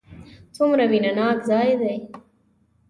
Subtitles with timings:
[0.55, 1.97] څومره مینه ناک ځای دی.